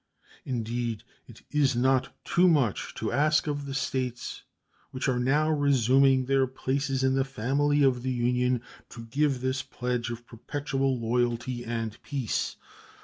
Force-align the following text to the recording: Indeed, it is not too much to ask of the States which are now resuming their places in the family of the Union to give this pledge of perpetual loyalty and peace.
Indeed, 0.45 1.03
it 1.27 1.43
is 1.51 1.75
not 1.75 2.11
too 2.25 2.47
much 2.47 2.95
to 2.95 3.11
ask 3.11 3.45
of 3.45 3.67
the 3.67 3.75
States 3.75 4.41
which 4.89 5.07
are 5.07 5.19
now 5.19 5.51
resuming 5.51 6.25
their 6.25 6.47
places 6.47 7.03
in 7.03 7.13
the 7.13 7.23
family 7.23 7.83
of 7.83 8.01
the 8.01 8.09
Union 8.09 8.63
to 8.89 9.05
give 9.05 9.41
this 9.41 9.61
pledge 9.61 10.09
of 10.09 10.25
perpetual 10.25 10.97
loyalty 10.99 11.63
and 11.63 12.01
peace. 12.01 12.55